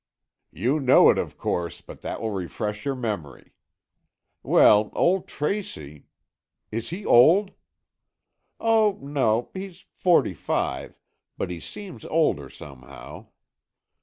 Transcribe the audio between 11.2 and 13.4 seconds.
but he seems older, somehow.